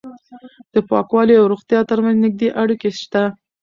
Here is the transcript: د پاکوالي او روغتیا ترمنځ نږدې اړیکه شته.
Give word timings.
د 0.73 0.75
پاکوالي 0.89 1.35
او 1.37 1.45
روغتیا 1.53 1.79
ترمنځ 1.89 2.17
نږدې 2.25 2.47
اړیکه 2.61 2.89
شته. 3.01 3.23